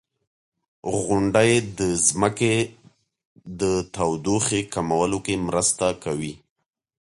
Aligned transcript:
•غونډۍ 1.01 1.51
د 1.79 1.79
ځمکې 2.07 2.55
د 3.59 3.61
تودوخې 3.95 4.61
کمولو 4.73 5.17
کې 5.25 5.35
مرسته 5.47 5.85
کوي. 6.03 6.33